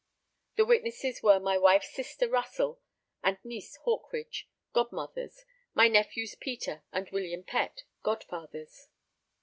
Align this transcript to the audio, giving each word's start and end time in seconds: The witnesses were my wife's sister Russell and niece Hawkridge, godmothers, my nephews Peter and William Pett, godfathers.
The 0.55 0.65
witnesses 0.65 1.21
were 1.21 1.39
my 1.39 1.59
wife's 1.59 1.93
sister 1.93 2.27
Russell 2.27 2.81
and 3.21 3.37
niece 3.43 3.77
Hawkridge, 3.85 4.49
godmothers, 4.73 5.45
my 5.75 5.87
nephews 5.87 6.33
Peter 6.33 6.83
and 6.91 7.07
William 7.11 7.43
Pett, 7.43 7.83
godfathers. 8.01 8.87